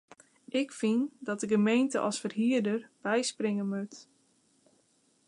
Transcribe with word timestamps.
Ik 0.61 0.69
fyn 0.71 0.99
dat 1.25 1.39
de 1.41 1.47
gemeente 1.53 1.97
as 2.07 2.17
ferhierder 2.23 2.79
byspringe 3.01 3.63
moat. 3.71 3.95